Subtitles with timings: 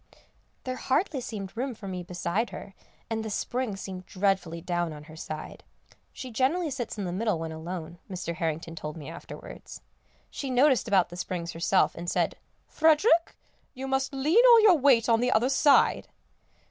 [0.63, 2.73] There hardly seemed room for me beside her,
[3.07, 5.63] and the springs seemed dreadfully down on her side.
[6.11, 8.33] She generally sits in the middle when alone, Mr.
[8.37, 9.83] Harrington told me afterwards.
[10.31, 12.35] She noticed about the springs herself, and said,
[12.65, 13.37] "Frederick,
[13.75, 16.07] you must lean all your weight on the other side."